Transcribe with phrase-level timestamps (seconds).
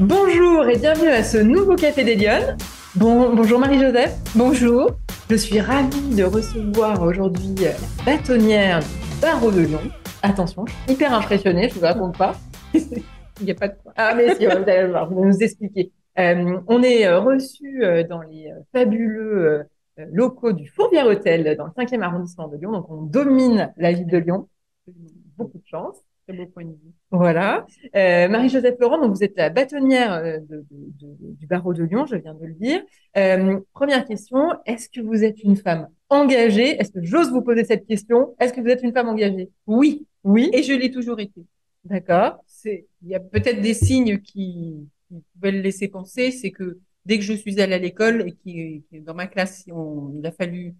[0.00, 2.56] Bonjour et bienvenue à ce nouveau Café des Lyonnes.
[2.96, 4.16] Bon, bonjour Marie-Joseph.
[4.34, 4.92] Bonjour.
[5.28, 7.72] Je suis ravie de recevoir aujourd'hui la
[8.06, 9.82] bâtonnière du barreau de Lyon.
[10.22, 12.34] Attention, je suis hyper impressionnée, je ne vous raconte pas.
[12.72, 13.02] Il
[13.42, 13.92] n'y a pas de quoi.
[13.94, 15.92] Ah mais si, vous allez voir, vous allez nous expliquer.
[16.18, 19.66] Euh, on est euh, reçu euh, dans les fabuleux
[19.98, 22.72] locaux du Fourvière Hôtel dans le 5e arrondissement de Lyon.
[22.72, 24.48] Donc on domine la ville de Lyon.
[25.36, 25.98] Beaucoup de chance.
[26.26, 26.94] Très beau point de vue.
[27.12, 27.66] Voilà.
[27.96, 31.82] Euh, Marie-Joseph Laurent, donc vous êtes la bâtonnière euh, de- de- de- du barreau de
[31.82, 32.82] Lyon, je viens de le dire.
[33.16, 36.80] Euh, première question, est-ce que vous êtes une femme engagée?
[36.80, 38.36] Est-ce que j'ose vous poser cette question?
[38.38, 39.50] Est-ce que vous êtes une femme engagée?
[39.66, 40.50] Oui, Oui.
[40.52, 41.44] et je l'ai toujours été.
[41.84, 42.44] D'accord.
[42.46, 46.78] C'est, il y a peut-être des signes qui, qui pouvaient le laisser penser, c'est que
[47.06, 50.30] dès que je suis allée à l'école et qui, dans ma classe, on- il a
[50.30, 50.74] fallu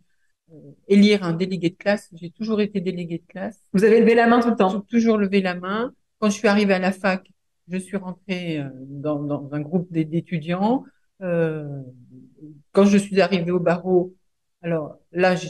[0.53, 0.57] euh,
[0.87, 3.61] élire un délégué de classe, j'ai toujours été délégué de classe.
[3.73, 4.69] Vous avez levé la main tout le temps.
[4.71, 5.93] J'ai toujours levé la main.
[6.21, 7.31] Quand je suis arrivée à la fac,
[7.69, 10.85] je suis rentrée euh, dans, dans un groupe d'é- d'étudiants.
[11.23, 11.83] Euh,
[12.73, 14.15] quand je suis arrivée au barreau,
[14.63, 15.49] alors là, je,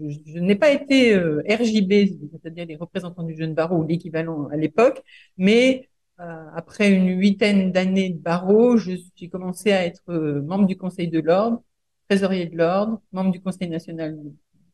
[0.00, 1.92] je- je n'ai pas été euh, RJB,
[2.32, 5.02] c'est-à-dire les représentants du jeune barreau ou l'équivalent à l'époque,
[5.36, 5.88] mais
[6.20, 10.76] euh, après une huitaine d'années de barreau, je j'ai commencé à être euh, membre du
[10.76, 11.62] Conseil de l'ordre,
[12.08, 14.18] trésorier de l'ordre, membre du Conseil national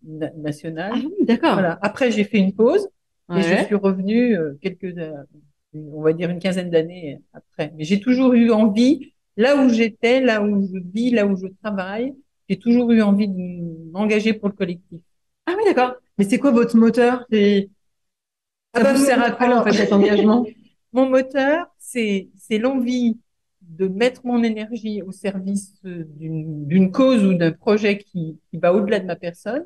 [0.02, 0.92] na- national.
[0.94, 1.54] Ah oui, d'accord.
[1.54, 1.78] Voilà.
[1.82, 2.88] Après, j'ai fait une pause
[3.32, 3.64] et je Ouais.
[3.66, 5.12] suis revenue euh, quelques, euh,
[5.74, 7.72] on va dire une quinzaine d'années après.
[7.76, 11.46] Mais j'ai toujours eu envie, là où j'étais, là où je vis, là où je
[11.62, 12.14] travaille,
[12.48, 15.00] j'ai toujours eu envie de m'engager pour le collectif.
[15.46, 15.94] Ah oui, d'accord.
[16.18, 17.24] Mais c'est quoi votre moteur?
[17.30, 17.70] C'est
[18.72, 20.46] Ah ça bah, vous sert à quoi en alors- fait cet engagement?
[20.92, 23.18] Mon moteur, c'est c'est l'envie
[23.62, 28.58] de mettre mon énergie au service euh, d'une d'une cause ou d'un projet qui, qui
[28.58, 29.64] va au-delà de ma personne.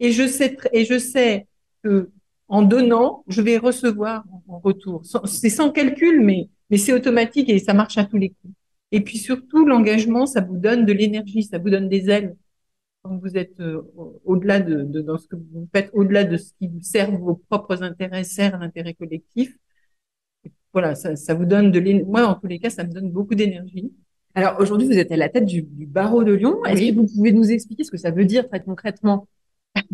[0.00, 1.46] Et je sais et je sais
[1.84, 2.10] que
[2.48, 5.02] en donnant, je vais recevoir en- retour.
[5.26, 8.54] C'est sans calcul, mais mais c'est automatique et ça marche à tous les coups.
[8.92, 12.36] Et puis surtout, l'engagement, ça vous donne de l'énergie, ça vous donne des ailes.
[13.02, 16.36] Quand vous êtes euh, au- au-delà de, de dans ce que vous faites, au-delà de
[16.36, 19.56] ce qui vous sert vos propres intérêts, sert l'intérêt collectif,
[20.72, 22.10] voilà, ça, ça vous donne de l'énergie.
[22.10, 23.92] Moi, en tous les cas, ça me donne beaucoup d'énergie.
[24.34, 26.62] Alors aujourd'hui, vous êtes à la tête du, du barreau de Lyon.
[26.64, 26.90] Est-ce Oui.
[26.94, 29.26] que vous pouvez nous expliquer ce que ça veut dire très concrètement?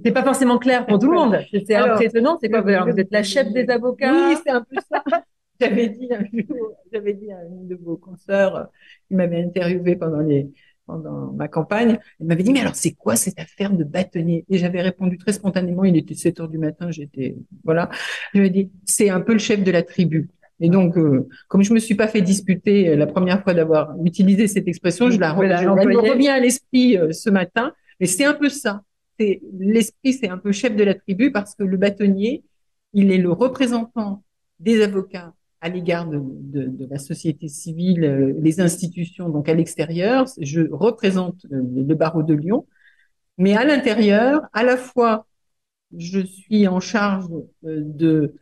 [0.04, 1.38] C'est pas forcément clair pour tout le monde.
[1.66, 2.38] C'est impressionnant.
[2.40, 4.12] C'est quoi Vous êtes la chef des avocats.
[4.28, 5.02] Oui, c'est un peu ça.
[5.60, 8.64] J'avais dit un jour, j'avais dit à une de vos consoeurs, euh,
[9.06, 10.50] qui m'avait interviewé pendant les,
[10.86, 14.44] pendant ma campagne, elle m'avait dit, mais alors c'est quoi cette affaire de bâtonnier?
[14.48, 17.90] Et j'avais répondu très spontanément, il était 7 heures du matin, j'étais, voilà.
[18.34, 20.30] Je lui ai dit, c'est un peu le chef de la tribu.
[20.58, 23.94] Et donc, euh, comme je me suis pas fait disputer euh, la première fois d'avoir
[24.04, 26.10] utilisé cette expression, je la, Voilà, je- elle me l'employer.
[26.10, 27.72] revient à l'esprit euh, ce matin.
[28.00, 28.82] Mais c'est un peu ça.
[29.18, 32.42] L'esprit, c'est un peu chef de la tribu parce que le bâtonnier,
[32.92, 34.22] il est le représentant
[34.60, 40.26] des avocats à l'égard de, de, la société civile, euh, les institutions, donc à l'extérieur.
[40.40, 42.66] Je représente euh, le barreau de Lyon,
[43.38, 45.26] mais à l'intérieur, à la fois,
[45.96, 47.26] je suis en charge
[47.64, 48.34] euh, de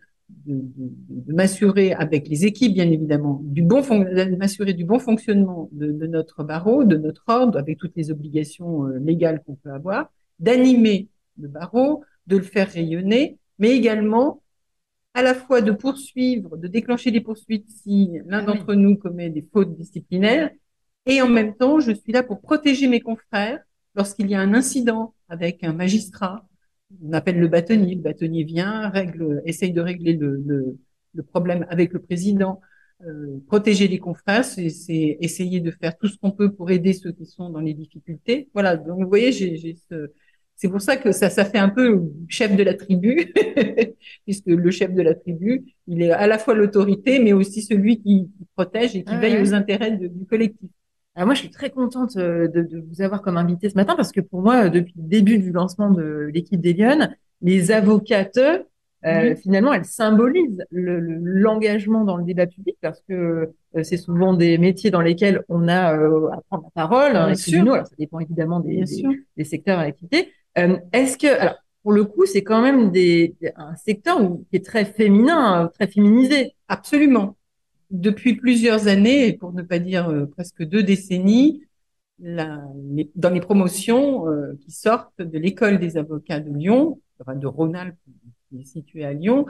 [1.26, 3.82] m'assurer avec les équipes, bien évidemment, du bon
[4.38, 9.42] m'assurer du bon fonctionnement de, notre barreau, de notre ordre, avec toutes les obligations légales
[9.44, 10.08] qu'on peut avoir,
[10.40, 11.08] d'animer
[11.38, 14.42] le barreau, de le faire rayonner, mais également
[15.14, 18.58] à la fois de poursuivre, de déclencher des poursuites si l'un Ah oui.
[18.58, 20.50] d'entre nous commet des fautes disciplinaires,
[21.06, 23.60] et en même temps, je suis là pour protéger mes confrères
[23.94, 26.46] lorsqu'il y a un incident avec un magistrat.
[27.02, 27.94] On appelle le bâtonnier.
[27.94, 30.78] Le bâtonnier vient, règle, essaye de régler le, le,
[31.14, 32.60] le problème avec le président.
[33.06, 37.12] Euh, protéger les confrères, c'est essayer de faire tout ce qu'on peut pour aider ceux
[37.12, 38.50] qui sont dans les difficultés.
[38.52, 38.76] Voilà.
[38.76, 40.12] Donc, vous voyez, j'ai ce,
[40.60, 43.32] c'est pour ça que ça, ça fait un peu chef de la tribu,
[44.26, 47.96] puisque le chef de la tribu, il est à la fois l'autorité, mais aussi celui
[47.98, 49.42] qui, qui protège et qui Ah veille ouais.
[49.42, 50.68] aux intérêts de- du collectif.
[51.14, 53.96] Alors moi, je suis très contente euh, de, de vous avoir comme invité ce matin
[53.96, 58.38] parce que pour moi, depuis le début du lancement de l'équipe des Lyonnes, les avocates,
[59.06, 63.96] euh, finalement, elles symbolisent le- le- l'engagement dans le débat public parce que euh, c'est
[63.96, 67.36] souvent des métiers dans lesquels on a euh, à prendre la parole, hein, Bien les
[67.36, 67.62] sûr.
[67.72, 68.84] Alors, ça dépend évidemment des,
[69.36, 70.30] des secteurs à activité.
[70.58, 74.18] Euh, Est-ce que, alors, pour le coup, c'est quand même des, un secteur
[74.50, 76.54] qui est très féminin, très féminisé.
[76.68, 77.36] Absolument.
[77.90, 81.62] Depuis plusieurs années, pour ne pas dire euh, presque deux décennies,
[82.20, 87.00] dans les promotions euh, qui sortent de l'école des avocats de Lyon,
[87.34, 87.96] de Rhône-Alpes,
[88.48, 89.46] qui est située à Lyon,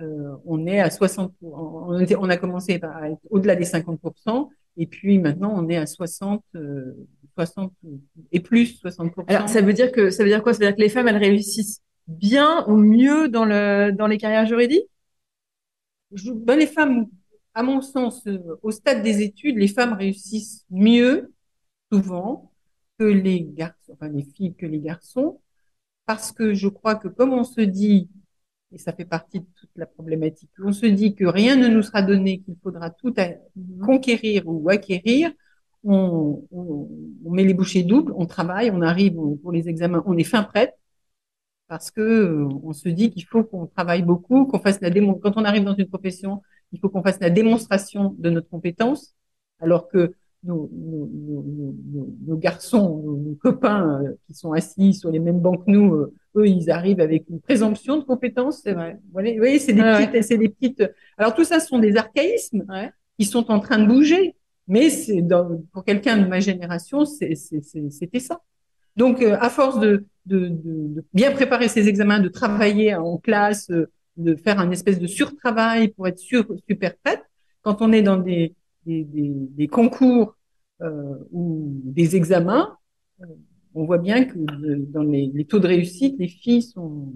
[0.00, 4.86] euh, on est à 60, on, on a commencé à être au-delà des 50%, et
[4.86, 6.96] puis maintenant on est à 60, euh,
[7.34, 7.72] 60
[8.32, 9.34] et plus 60%.
[9.34, 10.52] Alors, ça veut dire que, ça veut dire quoi?
[10.54, 14.18] Ça veut dire que les femmes, elles réussissent bien ou mieux dans le, dans les
[14.18, 14.88] carrières juridiques?
[16.12, 17.06] Je- ben, les femmes
[17.54, 21.32] à mon sens, euh, au stade des études, les femmes réussissent mieux,
[21.92, 22.52] souvent,
[22.98, 25.40] que les garçons, enfin les filles que les garçons,
[26.06, 28.10] parce que je crois que comme on se dit,
[28.72, 31.82] et ça fait partie de toute la problématique, on se dit que rien ne nous
[31.82, 33.14] sera donné, qu'il faudra tout
[33.84, 35.32] conquérir ou acquérir,
[35.84, 36.88] on, on,
[37.24, 40.42] on, met les bouchées doubles, on travaille, on arrive pour les examens, on est fin
[40.42, 40.74] prête,
[41.68, 45.14] parce que euh, on se dit qu'il faut qu'on travaille beaucoup, qu'on fasse la démon
[45.14, 46.42] quand on arrive dans une profession,
[46.72, 49.14] il faut qu'on fasse la démonstration de notre compétence,
[49.60, 55.18] alors que nos, nos, nos, nos garçons, nos, copains euh, qui sont assis sur les
[55.18, 58.60] mêmes bancs que nous, euh, eux, ils arrivent avec une présomption de compétence.
[58.62, 58.98] C'est vrai.
[59.12, 60.84] Vous voyez, c'est des ah des petites.
[61.16, 62.90] Alors tout ça, ce sont des archaïsmes ouais.
[63.18, 64.34] qui sont en train de bouger.
[64.66, 65.22] Mais c'est
[65.72, 68.40] pour quelqu'un de ma génération, c'était ça.
[68.96, 73.70] Donc, euh, à force de, de, de, bien préparer ses examens, de travailler en classe,
[73.70, 77.22] euh, de faire un espèce de surtravail pour être super prête,
[77.62, 78.54] quand on est dans des,
[78.86, 80.36] des, des, concours
[80.82, 82.76] euh, ou des examens,
[83.20, 83.26] euh,
[83.74, 87.12] on voit bien que dans les, les, taux de réussite, les filles sont,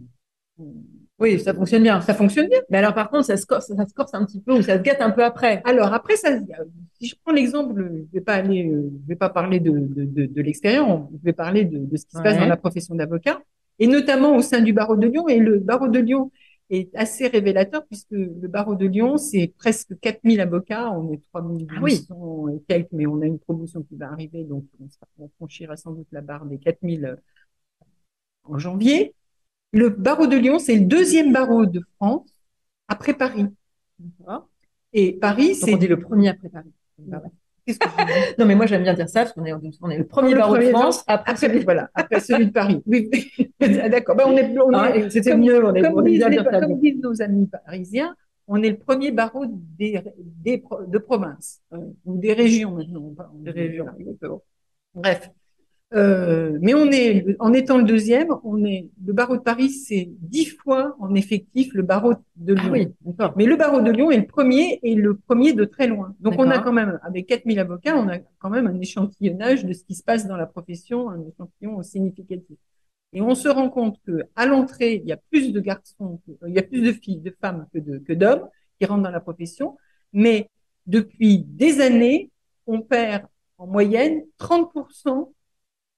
[1.19, 2.01] oui, ça fonctionne bien.
[2.01, 2.61] Ça fonctionne bien.
[2.71, 4.79] Mais alors, par contre, ça se corse, ça se corse un petit peu ou ça
[4.79, 5.63] se gâte un peu après.
[5.65, 6.39] Alors, après, ça,
[7.01, 10.27] si je prends l'exemple, je vais pas aller, je vais pas parler de, de, de,
[10.27, 13.41] de l'extérieur, je vais parler de, de ce qui se passe dans la profession d'avocat
[13.79, 15.29] et notamment au sein du barreau de Lyon.
[15.29, 16.31] Et le barreau de Lyon
[16.71, 20.91] est assez révélateur puisque le barreau de Lyon, c'est presque 4000 avocats.
[20.91, 22.55] On est 3800 ah oui.
[22.55, 24.65] et quelques, mais on a une promotion qui va arriver, donc
[25.19, 27.17] on, franchira sans doute la barre des 4000 euh,
[28.45, 29.15] en janvier.
[29.73, 32.29] Le barreau de Lyon, c'est le deuxième barreau de France
[32.89, 33.47] après Paris.
[34.93, 35.75] Et Paris, c'est.
[35.75, 36.71] On dit le premier après Paris.
[37.67, 40.07] Qu'est-ce que non, mais moi j'aime bien dire ça parce qu'on est, on est le
[40.07, 42.83] premier barreau de France après, celui, voilà, après celui de Paris.
[42.87, 43.11] Oui,
[43.61, 44.17] d'accord.
[44.17, 45.63] Ben, on est, on ah, c'était mieux.
[45.63, 48.17] On est, comme, disent, les, comme disent nos amis parisiens,
[48.47, 51.61] on est le premier barreau des, des de province
[52.07, 53.13] ou des régions maintenant.
[53.35, 53.87] Des régions.
[54.95, 55.31] Bref,
[55.95, 60.11] euh, mais on est, en étant le deuxième, on est le barreau de Paris, c'est
[60.21, 62.93] dix fois en effectif le barreau de Lyon.
[63.19, 65.87] Ah oui, mais le barreau de Lyon est le premier et le premier de très
[65.87, 66.15] loin.
[66.21, 69.73] Donc on a quand même, avec 4000 avocats, on a quand même un échantillonnage de
[69.73, 72.59] ce qui se passe dans la profession, un échantillon significatif.
[73.15, 76.53] Et on se rend compte que à l'entrée, il y a plus de garçons, il
[76.53, 78.47] y a plus de filles, de femmes que de que d'hommes
[78.79, 79.79] qui rentrent dans la profession.
[80.13, 80.51] Mais
[80.87, 82.31] depuis des années,
[82.67, 83.25] on perd
[83.57, 85.33] en moyenne 30%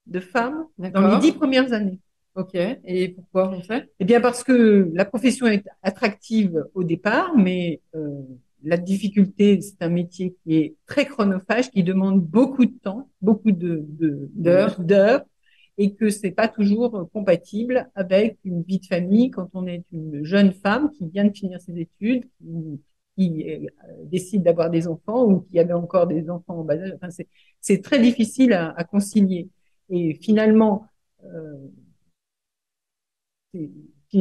[0.06, 2.00] de femmes dans les dix premières années.
[2.36, 2.54] Ok.
[2.54, 3.90] Et pourquoi on fait?
[3.98, 8.22] Eh bien parce que la profession est attractive au départ, mais euh,
[8.62, 13.50] la difficulté, c'est un métier qui est très chronophage, qui demande beaucoup de temps, beaucoup
[13.50, 13.84] de
[14.34, 15.24] d'heures, d'heures,
[15.76, 20.24] et que c'est pas toujours compatible avec une vie de famille quand on est une
[20.24, 22.80] jeune femme qui vient de finir ses études, qui,
[23.16, 23.66] qui euh,
[24.04, 26.92] décide d'avoir des enfants ou qui avait encore des enfants en bas âge.
[26.94, 27.08] Enfin,
[27.60, 29.48] c'est très difficile à, à concilier.
[29.90, 30.86] Et finalement,
[31.24, 31.56] euh,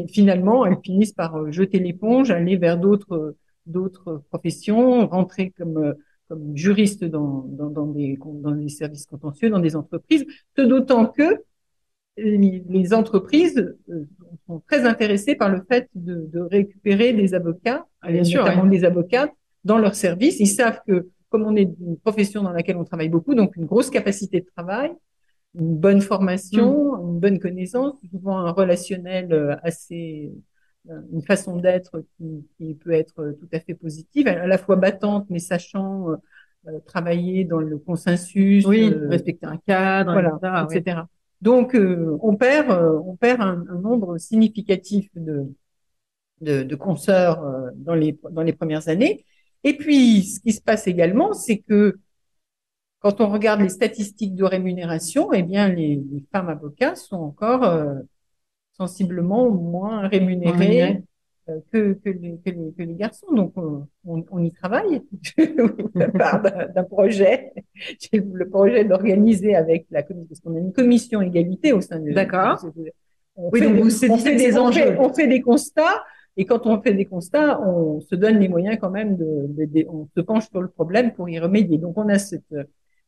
[0.10, 3.36] finalement, elles finissent par euh, jeter l'éponge, aller vers d'autres
[3.66, 5.94] d'autres professions, rentrer comme euh,
[6.28, 11.08] comme juriste dans, dans, dans, des, dans des services contentieux, dans des entreprises, ce d'autant
[11.08, 11.44] que
[12.18, 14.06] les entreprises euh,
[14.46, 19.32] sont très intéressées par le fait de, de récupérer des avocats, Bien notamment des avocats,
[19.64, 20.40] dans leur service.
[20.40, 23.66] Ils savent que comme on est une profession dans laquelle on travaille beaucoup, donc une
[23.66, 24.92] grosse capacité de travail,
[25.56, 27.10] une bonne formation, mm.
[27.10, 30.32] une bonne connaissance, souvent un relationnel euh, assez,
[30.90, 34.76] euh, une façon d'être qui, qui, peut être tout à fait positive, à la fois
[34.76, 40.82] battante mais sachant euh, travailler dans le consensus, oui, respecter un cadre, voilà, etc.
[40.82, 41.02] etc.
[41.42, 45.48] Donc on perd, on perd un, un, nombre significatif de
[46.42, 49.26] de, de consoeurs dans les dans les premières années.
[49.64, 51.98] Et puis ce qui se passe également, c'est que
[53.00, 57.64] quand on regarde les statistiques de rémunération, eh bien, les, les femmes avocats sont encore
[57.64, 57.96] euh,
[58.74, 61.04] sensiblement moins rémunérées
[61.48, 63.32] euh, que, que, les, que, les, que, les, garçons.
[63.34, 65.02] Donc, on, on, y travaille
[66.18, 67.54] part d'un projet.
[67.76, 72.00] J'ai le projet d'organiser avec la commission, parce qu'on a une commission égalité au sein
[72.00, 72.12] de.
[72.12, 72.64] D'accord.
[73.38, 75.00] Oui, donc vous on fait des enjeux.
[75.00, 76.04] On fait des constats.
[76.36, 79.66] Et quand on fait des constats, on se donne les moyens quand même de, de,
[79.66, 81.78] de, on se penche sur le problème pour y remédier.
[81.78, 82.54] Donc on a cette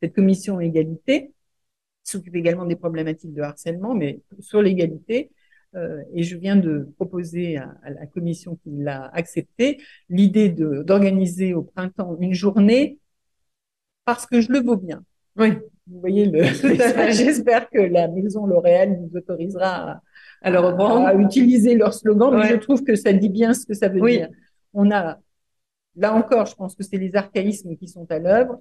[0.01, 1.31] cette commission égalité
[2.03, 5.31] s'occupe également des problématiques de harcèlement, mais sur l'égalité.
[5.75, 11.53] Euh, et je viens de proposer à, à la commission qui l'a accepté l'idée d'organiser
[11.53, 12.99] au printemps une journée
[14.03, 15.03] parce que je le vaux bien.
[15.37, 15.53] Oui.
[15.87, 16.43] Vous voyez le.
[17.11, 20.01] J'espère que la maison L'Oréal nous autorisera à,
[20.41, 23.65] à, le reprendre, à, utiliser leur slogan, mais je trouve que ça dit bien ce
[23.65, 24.17] que ça veut oui.
[24.17, 24.29] dire.
[24.73, 25.19] On a
[25.95, 28.59] là encore, je pense que c'est les archaïsmes qui sont à l'œuvre,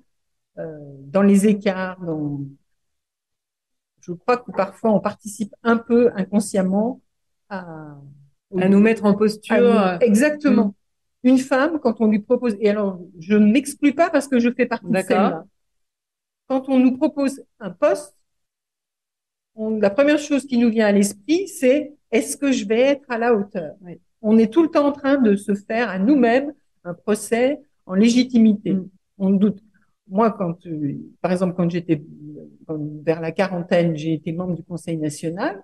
[0.57, 2.40] dans les écarts, dans...
[4.00, 7.00] je crois que parfois on participe un peu inconsciemment
[7.49, 7.97] à,
[8.59, 9.57] à nous mettre en posture.
[10.00, 10.66] nous- exactement.
[10.66, 10.75] Mm.
[11.23, 14.50] Une femme, quand on lui propose, et alors je ne m'exclus pas parce que je
[14.50, 15.45] fais partie de celle-là.
[16.49, 18.16] Quand on nous propose un poste,
[19.54, 23.04] on- la première chose qui nous vient à l'esprit, c'est est-ce que je vais être
[23.09, 23.75] à la hauteur?
[23.83, 24.00] Oui.
[24.23, 26.52] On est tout le temps en train de se faire à nous-mêmes
[26.85, 28.73] un procès en légitimité.
[28.75, 28.88] Mm.
[29.19, 29.62] On doute.
[30.11, 32.02] Moi, quand, euh, par exemple, quand j'étais
[32.67, 35.62] quand- vers la quarantaine, j'ai été membre du Conseil national.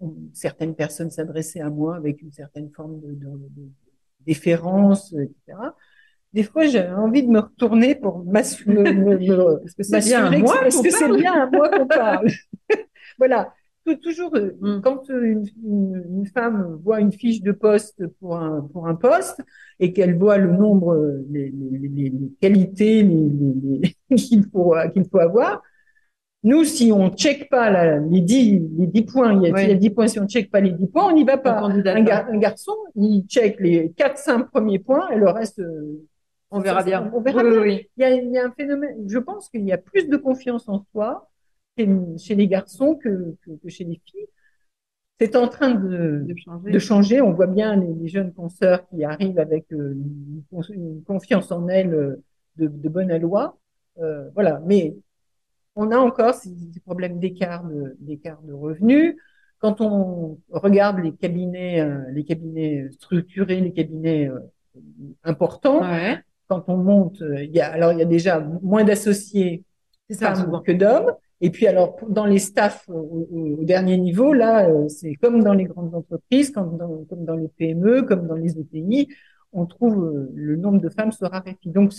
[0.00, 3.68] On- Certaines personnes s'adressaient à moi avec une certaine forme de, de, de
[4.26, 5.58] déférence, etc.
[6.32, 8.84] Des fois, j'avais envie de me retourner pour m'assurer.
[9.76, 11.16] Que c'est bien à moi qu'on parle
[13.18, 13.52] Voilà.
[13.94, 14.80] Tou- Toujours, euh, Mm.
[14.82, 18.94] quand euh, une, une- une femme voit une fiche de poste pour un, pour un
[18.94, 19.40] poste
[19.80, 23.04] et qu'elle voit le nombre, euh, les, les, les, les qualités
[24.16, 25.62] qu'il faut, qu'il faut avoir,
[26.44, 29.62] nous, si on check pas la- les 10, les 10 points, il y a, Oui.
[29.64, 31.36] il y a 10 points, si on check pas les 10 points, on n'y va
[31.36, 31.58] pas.
[31.60, 32.00] Un, pas.
[32.00, 36.04] gar- un garçon, il check les 4-5 premiers points et le reste, euh,
[36.50, 37.10] On verra bien.
[37.12, 37.60] On verra Oui, bien.
[37.60, 37.86] oui, oui.
[37.96, 40.16] il y a, il y a un phénomène, je pense qu'il y a plus de
[40.16, 41.28] confiance en soi
[41.78, 44.26] chez, chez les garçons que, que, que chez les filles.
[45.20, 46.70] C'est en train de, De changer.
[46.70, 47.20] de changer.
[47.20, 51.50] On voit bien les, les jeunes consoeurs qui arrivent avec euh, une, con- une confiance
[51.50, 52.22] en elles euh,
[52.56, 53.58] de, de bonne aloi.
[54.00, 54.60] Euh, voilà.
[54.66, 54.94] Mais
[55.74, 59.16] on a encore ces, ces problèmes d'écart de, d'écart de revenus.
[59.58, 64.30] Quand on regarde les cabinets, euh, les cabinets structurés, les cabinets
[65.24, 66.18] importants, Ouais.
[66.46, 69.64] quand on monte, il y a, alors il y a déjà moins d'associés
[70.16, 71.12] femmes que d'hommes.
[71.40, 75.54] Et puis alors dans les staffs au, au- dernier niveau, là, euh, c'est comme dans
[75.54, 79.08] les grandes entreprises, comme dans, comme dans les PME, comme dans les ETI,
[79.52, 81.70] on trouve euh, le nombre de femmes se raréfie.
[81.70, 81.92] Donc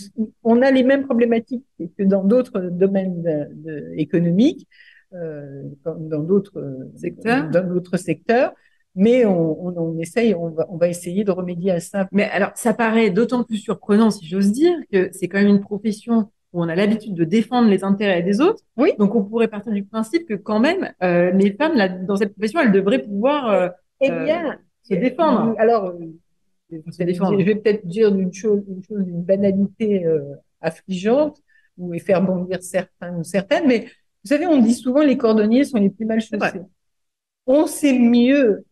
[0.44, 1.64] on a les mêmes problématiques
[1.96, 4.68] que dans d'autres domaines de- de- économiques,
[5.14, 7.48] euh, comme dans d'autres euh, Secteurs.
[7.50, 8.52] dans d'autres secteurs.
[8.96, 12.08] Mais on, on, on essaye, on va, on va essayer de remédier à ça.
[12.12, 15.60] Mais alors, ça paraît d'autant plus surprenant, si j'ose dire, que c'est quand même une
[15.60, 18.62] profession où on a l'habitude de défendre les intérêts des autres.
[18.76, 18.92] Oui.
[18.98, 22.32] Donc, on pourrait partir du principe que quand même, euh, les femmes, là, dans cette
[22.34, 23.68] profession, elles devraient pouvoir euh,
[24.00, 25.54] Eh Euh, bien, se défendre.
[25.58, 25.98] Alors, euh,
[26.70, 27.36] je vais Se peut-être défendre.
[27.36, 30.22] dire- je vais peut-être dire une chose, une chose d'une banalité euh,
[30.60, 31.40] affligeante
[31.78, 33.80] ou et faire bondir certains ou certaines, mais
[34.22, 36.50] vous savez, on dit souvent les cordonniers sont les plus mal C'est vrai.
[36.52, 36.64] chaussés.
[37.46, 38.64] On sait mieux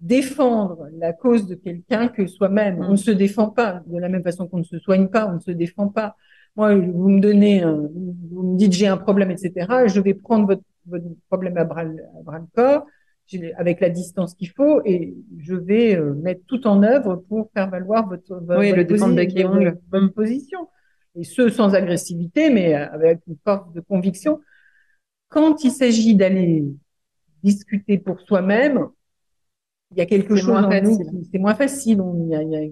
[0.00, 2.78] défendre la cause de quelqu'un que soi-même.
[2.78, 2.82] Mm.
[2.84, 5.34] On ne se défend pas de la même façon qu'on ne se soigne pas, on
[5.34, 6.16] ne se défend pas.
[6.56, 7.88] Moi, vous me donnez, un,
[8.30, 9.86] vous me dites j'ai un problème, etc.
[9.88, 12.86] Je vais prendre votre, votre problème à bras, le- à bras le corps
[13.56, 17.70] avec la distance qu'il faut et je vais euh, mettre tout en œuvre pour faire
[17.70, 20.68] valoir votre, votre, Oui, le votre défendre posi- bec et votre- votre position.
[21.14, 24.40] Et ce, sans agressivité, mais avec une force de conviction.
[25.28, 26.64] Quand il s'agit d'aller
[27.42, 28.88] discuter pour soi-même,
[29.92, 31.06] il y a quelque chose en nous facile.
[31.10, 32.00] qui, c'est moins facile.
[32.00, 32.62] On- il, y a, il, y a,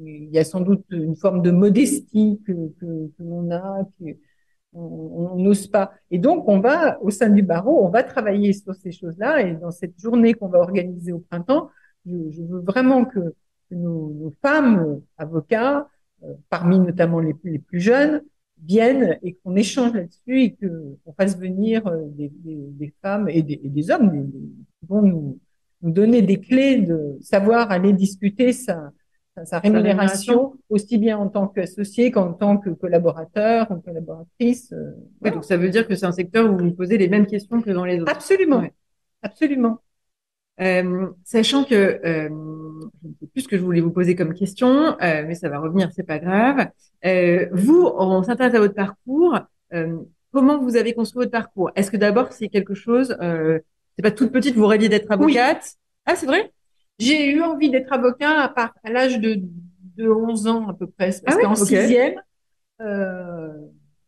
[0.00, 4.04] il y a sans doute une forme de modestie que, que, que l'on a, que
[4.78, 5.92] on n'ose pas.
[6.10, 9.40] Et donc, on va, au sein du barreau, on va travailler sur ces choses-là.
[9.42, 11.70] Et dans cette journée qu'on va organiser au printemps,
[12.04, 13.34] je, je veux vraiment que,
[13.70, 15.88] nos, nos femmes euh, avocats,
[16.22, 18.22] euh, parmi notamment les, plus- les plus jeunes,
[18.62, 23.42] viennent et qu'on échange là-dessus et qu'on fasse venir euh, des, des, des femmes et
[23.42, 25.38] des, et des hommes qui vont nous, nous
[25.82, 28.92] donner des clés de savoir aller discuter sa,
[29.44, 34.72] sa, rémunération, aussi bien en tant qu'associé qu'en tant que collaborateur ou collaboratrice.
[34.72, 35.34] euh, voilà.
[35.36, 37.60] donc ça veut dire que c'est un secteur où vous vous posez les mêmes questions
[37.60, 38.10] que dans les autres.
[38.12, 38.72] Absolument, Ouais.
[39.22, 39.80] absolument.
[40.58, 42.28] Euh, sachant que euh,
[43.02, 45.50] je ne sais plus ce que je voulais vous poser comme question, euh, mais ça
[45.50, 46.68] va revenir, c'est pas grave.
[47.04, 49.38] Euh, vous, on s'intéresse à votre parcours.
[49.74, 49.98] Euh,
[50.32, 51.70] comment vous avez construit votre parcours?
[51.76, 53.58] Est-ce que d'abord c'est quelque chose euh,
[53.96, 55.76] C'est pas toute petite, vous rêviez d'être avocate?
[56.04, 56.52] Ah, c'est vrai?
[56.98, 59.40] J'ai eu envie d'être avocat à, part, à l'âge de,
[59.96, 62.14] de 11 ans à peu près, parce Ah oui, qu'en sixième,
[62.82, 63.52] euh,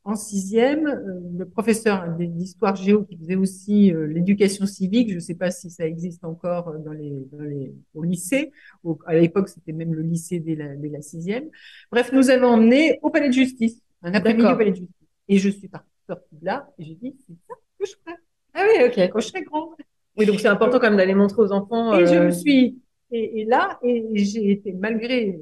[0.05, 5.21] en sixième, euh, le professeur d'histoire géo qui faisait aussi euh, l'éducation civique, je ne
[5.21, 8.53] sais pas si ça existe encore euh, dans les, dans les, au lycée,
[8.85, 11.51] au- à l'époque c'était même le lycée dès la, dès la sixième.
[11.93, 14.95] Bref, nous avons emmené au palais de justice, un après-midi au palais de justice.
[15.29, 18.17] Et je suis partie sortie de là et j'ai dit, c'est ça que je ferai
[18.55, 19.11] Ah oui, ok.
[19.11, 19.71] quand je serai grande.
[20.17, 21.97] Oui, donc c'est important quand même d'aller montrer aux enfants.
[21.97, 25.41] Et je euh, me suis, et, et là, et j'ai été, malgré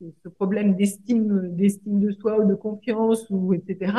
[0.00, 3.92] ce problème d'estime, d'estime de soi ou de confiance ou etc.,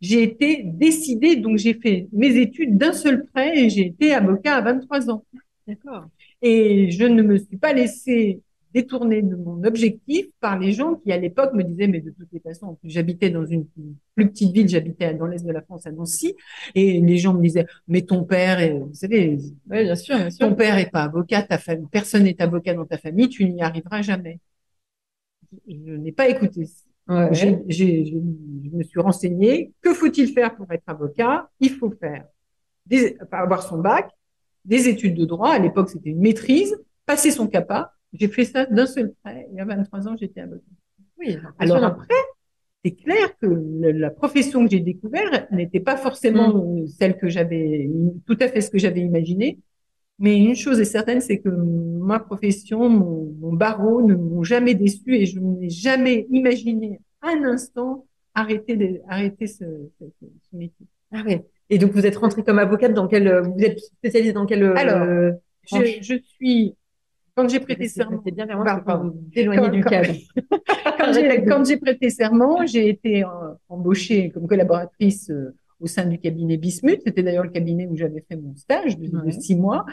[0.00, 4.56] j'ai été décidée, donc j'ai fait mes études d'un seul trait et j'ai été avocat
[4.56, 5.24] à 23 ans.
[5.66, 6.06] D'accord.
[6.42, 8.42] Et je ne me suis pas laissée
[8.74, 12.28] détournée de mon objectif par les gens qui, à l'époque, me disaient, mais de toutes
[12.32, 13.66] les façons, j'habitais dans une
[14.16, 16.34] plus petite ville, j'habitais dans l'est de la France, à Nancy,
[16.74, 19.38] et les gens me disaient, mais ton père, est, vous savez,
[19.70, 20.48] Oui, bien sûr, bien sûr.
[20.48, 23.62] ton père est pas avocat, ta famille, personne n'est avocat dans ta famille, tu n'y
[23.62, 24.40] arriveras jamais.
[25.68, 26.66] Je n'ai pas écouté.
[27.06, 27.28] Ouais.
[27.68, 28.16] J'ai- je
[28.76, 29.72] me suis renseignée.
[29.82, 31.48] Que faut-il faire pour être avocat?
[31.60, 32.24] Il faut faire
[32.86, 34.10] des, avoir son bac,
[34.64, 35.50] des études de droit.
[35.50, 36.76] À l'époque, c'était une maîtrise,
[37.06, 37.92] passer son CAPA.
[38.14, 39.46] J'ai fait ça d'un seul trait.
[39.52, 40.62] Il y a 23 ans, j'étais avocat.
[41.18, 42.14] Oui, Alors après,
[42.84, 47.28] c'est clair que le- la profession que j'ai découverte n'était pas forcément euh, celle que
[47.28, 47.88] j'avais,
[48.26, 49.58] tout à fait ce que j'avais imaginé.
[50.18, 54.74] Mais une chose est certaine, c'est que ma profession, mon, mon barreau ne m'ont jamais
[54.74, 59.64] déçu et je n'ai jamais imaginé un instant arrêter, de, arrêter ce,
[59.98, 60.86] ce, ce métier.
[61.12, 61.44] Ah ouais.
[61.70, 65.02] Et donc vous êtes rentrée comme avocate dans quel, vous êtes spécialisée dans quel Alors,
[65.02, 65.32] euh,
[65.64, 66.74] je suis,
[67.34, 69.04] quand j'ai prêté serment, bien vers moi, Quand-
[69.68, 70.14] du quand- cadre.
[71.48, 73.28] quand j'ai, prêté serment, j'ai été euh,
[73.68, 77.02] embauchée comme collaboratrice euh, au sein du cabinet Bismuth.
[77.04, 79.84] C'était d'ailleurs le cabinet où j'avais fait mon stage de, six mois.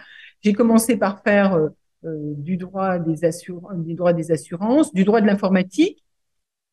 [0.41, 5.21] J'ai commencé par faire euh, du droit des, assur du droit des assurances, du droit
[5.21, 6.03] de l'informatique,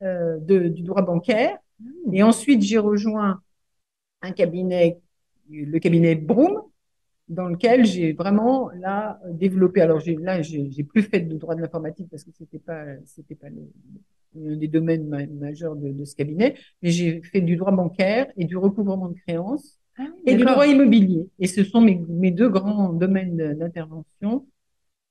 [0.02, 1.56] euh, du droit bancaire.
[2.12, 3.40] Et ensuite, j'ai rejoint
[4.20, 4.98] un cabinet,
[5.50, 6.60] le cabinet Broom,
[7.28, 9.80] dans lequel j'ai vraiment là développé.
[9.82, 13.34] Alors j'ai là j'ai plus fait de droit de l'informatique parce que c'était pas c'était
[13.34, 13.62] pas le,
[14.36, 18.26] un des domaines ma- majeurs de, de ce cabinet, mais j'ai fait du droit bancaire
[18.36, 21.28] et du recouvrement de créances Ah et du droit immobilier.
[21.38, 24.46] Et ce sont mes, mes deux grands domaines d'intervention.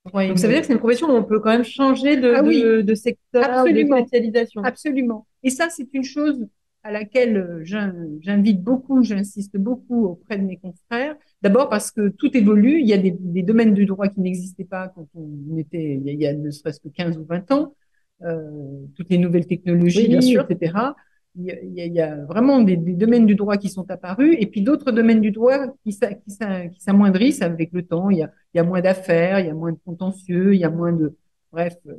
[0.05, 2.35] Donc ça veut dire que c'est une profession où on peut quand même changer de,
[2.35, 2.63] Ah oui.
[2.63, 3.99] de, de secteur, Absolument.
[3.99, 4.63] de spécialisation.
[4.63, 5.27] Absolument.
[5.43, 6.47] Et ça, c'est une chose
[6.87, 11.15] à laquelle euh, j'in- j'invite beaucoup, j'insiste beaucoup auprès de mes confrères.
[11.41, 12.79] D'abord parce que tout évolue.
[12.81, 16.21] Il y a des, des domaines du droit qui n'existaient pas quand on était, il
[16.21, 17.75] y a, ne serait-ce que 15 ou 20 ans.
[18.23, 20.47] Euh, toutes les nouvelles technologies, Oui, bien sûr.
[20.49, 20.95] etc.
[21.39, 24.47] Il y, a, il y vraiment des, des domaines du droit qui sont apparus et
[24.47, 28.09] puis d'autres domaines du droit qui, s'a- qui, s'a- qui s'amoindrissent avec le temps.
[28.09, 30.59] Il y a, il y a moins d'affaires, il y a moins de contentieux, il
[30.59, 31.15] y a moins de,
[31.51, 31.93] bref, euh,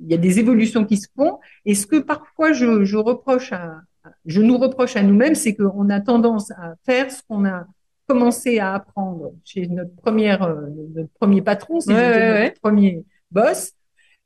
[0.00, 1.38] il y a des évolutions qui se font.
[1.64, 3.80] Et ce que parfois je, je reproche à,
[4.26, 7.66] je nous reproche à nous-mêmes, c'est qu'on a tendance à faire ce qu'on a
[8.06, 13.04] commencé à apprendre chez notre première, euh, notre premier patron, si Ouais, ouais, notre premier
[13.30, 13.72] boss.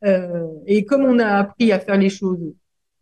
[0.04, 2.40] Euh, et comme on a appris à faire les choses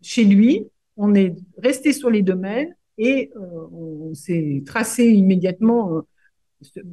[0.00, 3.40] chez lui, on est resté sur les domaines et euh,
[3.72, 5.96] on s'est tracé immédiatement.
[5.96, 6.00] euh,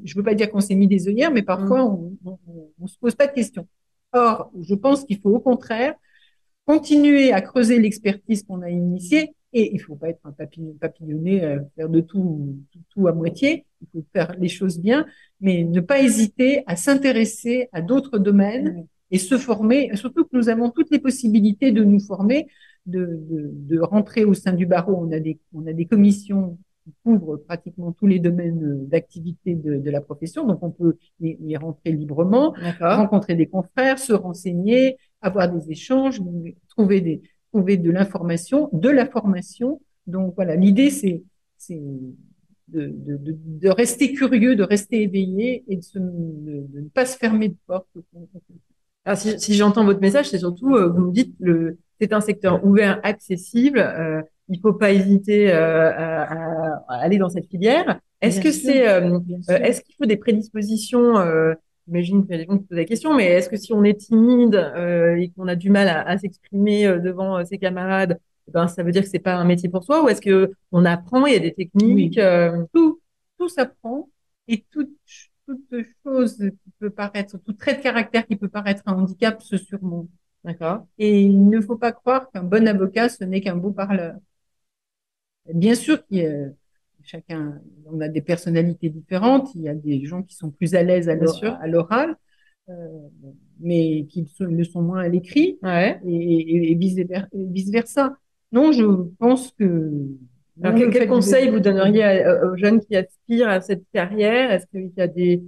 [0.04, 2.38] je veux pas dire qu'on s'est mis des œillères, mais parfois on, on,
[2.80, 3.68] on se pose pas de questions.
[4.18, 5.94] Or, je pense qu'il faut au contraire
[6.66, 11.44] continuer à creuser l'expertise qu'on a initiée et il faut pas être un papillon, papillonné,
[11.44, 13.66] euh, faire de tout, tout, tout à moitié.
[13.82, 15.06] Il faut faire les choses bien,
[15.40, 19.96] mais ne pas hésiter à s'intéresser à d'autres domaines et se former.
[19.96, 22.48] Surtout que nous avons toutes les possibilités de nous former,
[22.86, 24.98] de, de, de rentrer au sein du barreau.
[25.00, 29.78] On a des, on a des commissions qui couvrent pratiquement tous les domaines d'activité de,
[29.78, 34.98] de la profession, donc on peut y, y rentrer librement rencontrer des confrères, se renseigner,
[35.22, 36.22] avoir des échanges,
[36.70, 37.22] trouver des
[37.52, 39.82] trouver de l'information, de la formation.
[40.06, 41.24] Donc voilà, l'idée c'est
[41.58, 41.82] c'est
[42.68, 46.90] de, de, de, de, rester curieux, de rester éveillé et de, se, de, de ne
[46.90, 47.88] pas se fermer de porte.
[49.06, 52.22] Alors, si, si j'entends votre message, c'est surtout, euh, vous me dites, le, c'est un
[52.22, 53.80] secteur ouvert, accessible.
[53.80, 56.24] Euh, il faut pas hésiter euh, à,
[56.88, 58.00] à, aller dans cette filière.
[58.22, 61.54] Est-ce que c'est, euh, est-ce qu'il faut des prédispositions euh,
[61.88, 65.16] J'imagine a des gens posent la question, mais est-ce que si on est timide euh,
[65.16, 68.20] et qu'on a du mal à, à s'exprimer euh, devant ses camarades,
[68.52, 70.84] ben ça veut dire que c'est pas un métier pour soi, ou est-ce que on
[70.86, 72.16] apprend Il y a des techniques.
[72.16, 72.24] Oui.
[72.24, 72.64] Euh...
[72.74, 73.00] Tout,
[73.38, 74.10] tout s'apprend
[74.48, 74.90] et toute
[75.48, 79.58] toute chose qui peut paraître, tout trait de caractère qui peut paraître un handicap se
[79.58, 80.10] surmonte.
[80.44, 80.86] D'accord.
[80.98, 84.16] Et il ne faut pas croire qu'un bon avocat, ce n'est qu'un beau parleur.
[85.54, 86.50] Bien sûr qu'il y a
[87.04, 89.50] chacun, on a des personnalités différentes.
[89.56, 91.16] Il y a des gens qui sont plus à l'aise à
[91.68, 92.16] l'oral,
[92.70, 92.74] euh,
[93.60, 96.00] mais qui le sont moins à l'écrit, ouais.
[96.06, 98.18] et, et, et, vice versa.
[98.52, 98.84] Non, je
[99.20, 99.92] pense que.
[100.62, 101.52] Alors, quel, quel conseil de...
[101.52, 104.52] vous donneriez à, aux jeunes qui aspirent à cette carrière?
[104.52, 105.44] Est-ce qu'il y a des,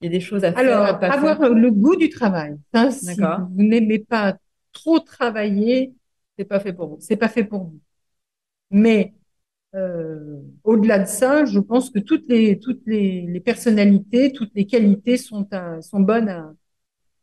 [0.00, 1.50] il y a des choses à faire Alors, à pas avoir faire?
[1.50, 2.56] le goût du travail.
[2.74, 4.36] Ça, si vous n'aimez pas
[4.72, 5.92] trop travailler,
[6.38, 6.96] c'est pas fait pour vous.
[7.00, 7.80] C'est pas fait pour vous.
[8.70, 9.14] Mais
[9.76, 14.66] euh, au-delà de ça, je pense que toutes les toutes les, les personnalités, toutes les
[14.66, 16.54] qualités sont à, sont bonnes à,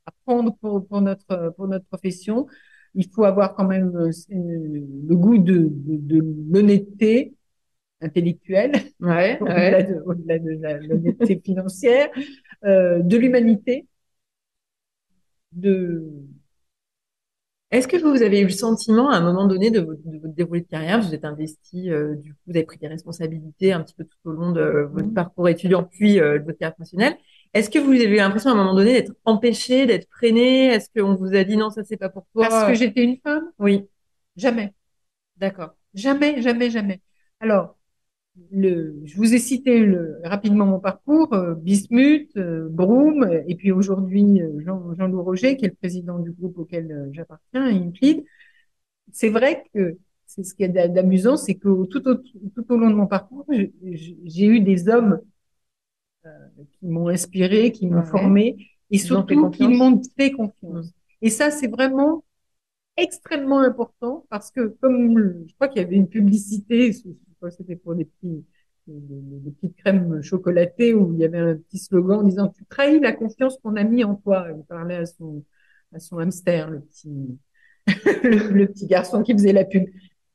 [0.06, 2.48] à prendre pour, pour notre pour notre profession.
[2.96, 7.34] Il faut avoir quand même euh, le goût de, de, de l'honnêteté
[8.02, 9.84] intellectuelle, ouais, au-delà ouais.
[9.84, 12.10] de, au de l'honnêteté financière,
[12.66, 13.88] euh, de l'humanité,
[15.52, 16.04] de
[17.74, 20.36] Est-ce que vous avez eu le sentiment, à un moment donné de votre, de votre
[20.36, 23.82] déroulé de carrière, vous êtes investi, euh, du coup, vous avez pris des responsabilités un
[23.82, 25.14] petit peu tout au long de votre Mhm.
[25.14, 27.18] parcours étudiant, puis euh, de votre carrière professionnelle.
[27.56, 30.88] Est-ce que vous avez eu l'impression, à un moment donné, d'être empêché, d'être freiné Est-ce
[30.96, 32.48] qu'on vous a dit non, ça c'est pas pour toi?
[32.48, 33.52] Parce que j'étais une femme?
[33.60, 33.88] Oui,
[34.38, 34.74] Jamais.
[35.38, 35.76] d'accord.
[35.96, 37.02] Jamais, jamais, jamais.
[37.40, 37.78] Alors,
[38.52, 43.56] le, je vous ai cité le, rapidement mon parcours, euh, Bismuth, euh, Broom, euh, et
[43.56, 47.66] puis aujourd'hui euh, Jean, Jean-Loup Roger, qui est le président du groupe auquel euh, j'appartiens,
[47.66, 48.24] Inclid.
[49.12, 52.78] C'est vrai que c'est ce qui est d'a- d'amusant, c'est que tout au, tout au
[52.78, 55.20] long de mon parcours, je- je- j'ai eu des hommes
[56.26, 56.30] euh,
[56.80, 58.10] qui m'ont inspiré, qui m'ont Ouais.
[58.10, 58.58] formé,
[58.92, 60.94] et Ils surtout qui m'ont fait confiance.
[61.22, 62.24] Et ça, c'est vraiment
[62.98, 66.94] extrêmement important parce que comme je crois qu'il y avait une publicité,
[67.52, 68.44] c'était pour des petits
[68.86, 73.14] petites crèmes chocolatées où il y avait un petit slogan en disant tu trahis la
[73.14, 74.48] confiance qu'on a mis en toi.
[74.56, 75.44] Il parlait à son
[75.94, 76.82] à son hamster, le
[78.66, 79.86] petit garçon qui faisait la pub.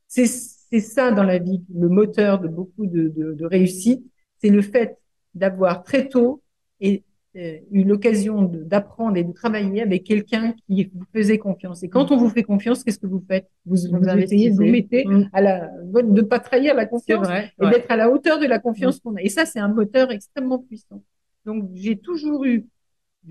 [0.07, 4.05] C'est ça dans la vie, le moteur de beaucoup de, de, réussite,
[4.39, 4.99] c'est le fait
[5.35, 6.43] d'avoir très tôt
[6.81, 11.83] et eu l'occasion d'apprendre et de travailler avec quelqu'un qui vous faisait confiance.
[11.83, 13.49] Et quand on vous fait confiance, qu'est-ce que vous faites?
[13.67, 15.29] Vous, vous, Vous essayez de vous mettez Mm.
[15.33, 17.53] à la de ne pas trahir la confiance vrai.
[17.61, 17.71] et ouais.
[17.71, 19.23] d'être à la hauteur de la confiance qu'on a.
[19.23, 21.03] Et ça, c'est un moteur extrêmement puissant.
[21.45, 22.67] Donc, j'ai toujours eu,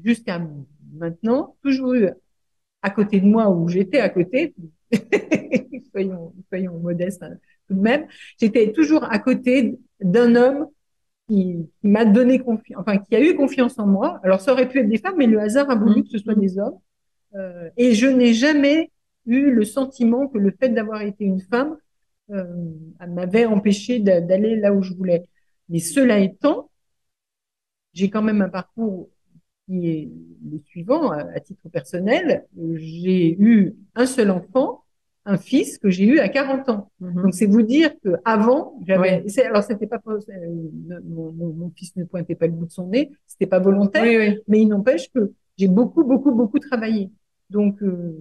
[0.03, 0.41] jusqu'à
[0.93, 2.09] maintenant, toujours eu
[2.81, 4.55] à côté de moi, où j'étais à côté,
[5.91, 7.35] soyons, soyons modestes hein,
[7.67, 8.05] tout de même,
[8.39, 10.67] j'étais toujours à côté d'un homme
[11.27, 14.19] qui, m'a donné confiance, enfin, qui a eu confiance en moi.
[14.23, 16.35] Alors, ça aurait pu être des femmes, mais le hasard a voulu que ce soit
[16.35, 16.77] des hommes.
[17.35, 18.91] Euh, et je n'ai jamais
[19.25, 21.77] eu le sentiment que le fait d'avoir été une femme
[22.31, 22.45] euh,
[23.07, 25.27] m'avait empêché d'a- d'aller là où je voulais.
[25.69, 26.69] Mais cela étant,
[27.93, 29.09] j'ai quand même un parcours
[29.67, 30.09] qui est
[30.49, 32.47] le suivant à, à titre personnel.
[32.75, 34.83] J'ai eu un seul enfant,
[35.29, 36.89] un fils que j'ai eu à 40 ans.
[37.01, 37.23] Mhm.
[37.23, 39.23] Donc c'est vous dire que avant, j'avais.
[39.25, 39.41] Oui.
[39.45, 40.19] Alors c'était pas euh,
[41.05, 44.03] mon, mon, mon fils ne pointait pas le bout de son nez, c'était pas volontaire,
[44.03, 44.39] Oui, oui.
[44.47, 47.11] mais il n'empêche que j'ai beaucoup, beaucoup, beaucoup travaillé.
[47.49, 48.17] Donc euh,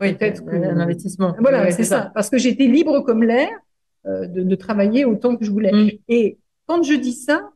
[0.00, 1.34] Oui, Peut-être que- un investissement.
[1.40, 2.10] voilà, c'est ça.
[2.14, 3.50] Parce que j'étais libre comme l'air
[4.06, 5.72] euh, de, de travailler autant que je voulais.
[5.72, 5.90] Mm.
[6.08, 7.50] Et quand je dis ça,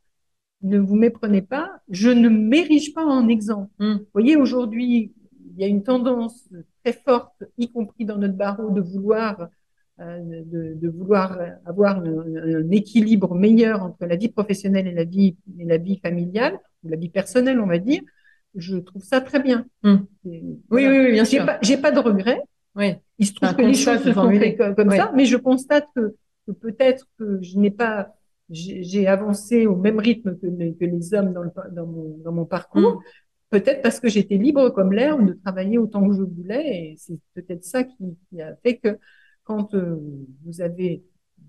[0.63, 3.71] ne vous méprenez pas, je ne m'érige pas en exemple.
[3.79, 3.95] Mm.
[3.95, 5.13] Vous voyez, aujourd'hui,
[5.55, 6.49] il y a une tendance
[6.83, 9.49] très forte, y compris dans notre barreau, de vouloir
[10.01, 15.05] euh, de, de vouloir avoir un, un équilibre meilleur entre la vie professionnelle et la
[15.05, 18.03] vie et la vie familiale ou la vie personnelle, on va dire.
[18.57, 19.67] Je trouve ça très bien.
[19.85, 19.95] Mm.
[20.27, 20.91] Et Oui, voilà.
[20.91, 21.47] oui, oui, bien sûr.
[21.47, 22.41] pas, j'ai pas de regrets.
[22.75, 22.95] Oui.
[23.21, 26.17] Il se trouve que les choses se sont faites comme, ça, mais je constate que,
[26.47, 28.17] que peut-être que je n'ai pas,
[28.51, 32.33] j'ai avancé au même rythme que les, que les hommes dans, le, dans, mon, dans
[32.33, 32.97] mon parcours.
[32.97, 33.01] Mm.
[33.51, 37.19] Peut-être parce que j'étais libre comme l'air de travailler autant que je voulais, et c'est
[37.35, 38.99] peut-être ça qui, qui a fait que
[39.45, 39.97] quand euh,
[40.45, 41.05] vous avez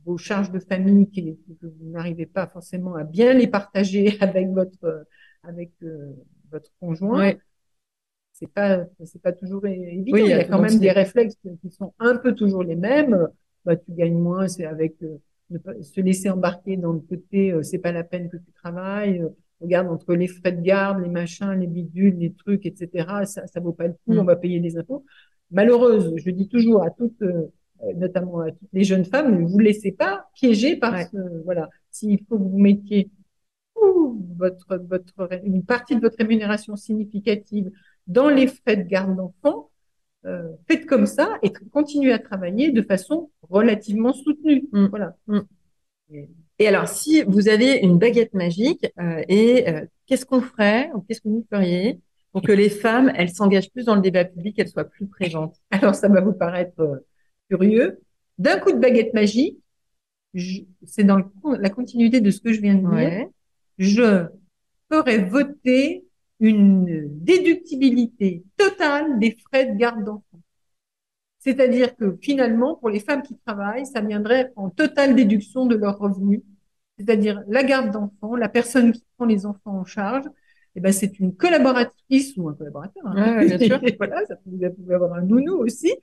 [0.06, 4.50] vos charges de famille qui, que vous n'arrivez pas forcément à bien les partager avec
[4.50, 5.06] votre
[5.44, 6.14] avec euh,
[6.52, 7.40] votre conjoint, Ouais.
[8.34, 10.12] c'est pas c'est pas toujours évident.
[10.12, 12.64] Oui, il y il y a quand même des réflexes qui sont un peu toujours
[12.64, 13.28] les mêmes.
[13.66, 15.18] Bah, tu gagnes moins, c'est avec euh,
[15.50, 18.52] ne pas se laisser embarquer dans le côté, euh, c'est pas la peine que tu
[18.54, 19.24] travailles.
[19.62, 23.26] Regarde entre les frais de garde, les machins, les bidules, les trucs, etc.
[23.26, 24.14] Ça, ça vaut pas le coup.
[24.14, 24.20] Mm.
[24.20, 25.06] On va payer les impôts.
[25.52, 27.50] Malheureuse, je dis toujours à toutes, euh,
[27.96, 31.06] notamment à toutes les jeunes femmes, ne vous laissez pas piéger par Ouais.
[31.12, 31.70] ce, voilà.
[31.92, 33.10] S'il faut que vous mettiez
[33.76, 37.72] ouh, votre, votre, une partie de votre rémunération significative
[38.08, 39.70] dans les frais de garde d'enfants,
[40.26, 44.68] euh, faites comme ça et continuez à travailler de façon relativement soutenue.
[44.72, 44.86] Mm.
[44.88, 45.16] Voilà.
[45.28, 45.40] Mm.
[46.12, 50.90] Et- Et alors, si vous aviez une baguette magique, euh, et euh, qu'est-ce qu'on ferait
[50.96, 52.00] ou qu'est-ce que vous feriez
[52.32, 55.56] pour que les femmes, elles s'engagent plus dans le débat public, elles soient plus présentes?
[55.72, 57.06] Alors, ça va vous paraître euh,
[57.50, 58.00] curieux.
[58.38, 59.58] D'un coup de baguette magique,
[60.86, 61.26] c'est dans le
[61.60, 63.30] la continuité de ce que je viens de dire, Ouais.
[63.78, 64.26] je
[64.92, 66.06] ferais voter
[66.42, 70.25] une déductibilité totale des frais de garde d'enfants.
[71.46, 75.98] C'est-à-dire que finalement, pour les femmes qui travaillent, ça viendrait en totale déduction de leurs
[76.00, 76.42] revenus.
[76.98, 80.26] C'est-à-dire la garde d'enfants, la personne qui prend les enfants en charge,
[80.76, 83.04] eh ben, c'est une collaboratrice ou un collaborateur.
[83.06, 83.38] hein.
[83.38, 83.80] Ouais, bien sûr.
[83.98, 85.94] voilà, ça peut, vous pouvez avoir un nounou aussi,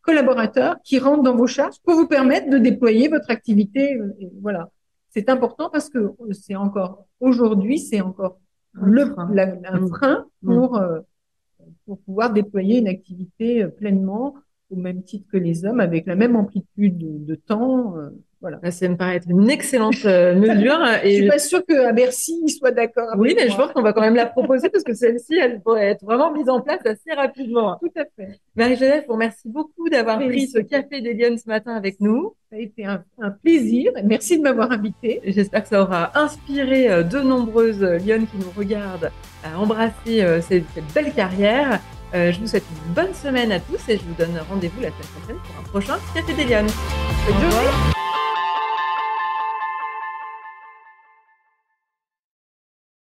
[0.00, 3.96] collaborateur qui rentre dans vos charges pour vous permettre de déployer votre activité.
[3.96, 4.70] euh, et voilà.
[5.10, 8.38] C'est important parce que c'est encore aujourd'hui, c'est encore
[8.80, 9.28] Un le, frein.
[9.32, 9.88] la- un Mm.
[9.88, 11.00] frein pour, euh,
[11.86, 14.34] pour pouvoir déployer une activité euh, pleinement
[14.74, 17.96] au même titre que les hommes, avec la même amplitude de, de temps.
[17.96, 18.10] euh,
[18.40, 18.58] Voilà.
[18.62, 20.78] Bah, Ça me paraît être une excellente euh, mesure.
[21.02, 23.80] Je Et suis pas sûre qu'à Bercy, ils soient d'accord oui, mais je pense qu'on
[23.82, 26.84] va quand même la proposer parce que celle-ci, elle pourrait être vraiment mise en place
[26.84, 27.78] assez rapidement.
[27.80, 28.38] Tout à fait.
[28.56, 32.34] Marie-Joseph, je vous remercie beaucoup d'avoir pris ce café des Lyonnes ce matin avec nous.
[32.50, 33.92] Ça a été un, un plaisir.
[34.04, 35.20] Merci de m'avoir invité.
[35.24, 39.10] J'espère que ça aura inspiré euh, de nombreuses Lyonnes qui nous regardent
[39.42, 41.80] à embrasser cette, cette belle carrière.
[42.14, 44.90] Euh, je vous souhaite une bonne semaine à tous et je vous donne rendez-vous la
[44.90, 46.70] semaine prochaine pour un prochain Café des Lyonnes.
[47.26, 48.03] Bonne.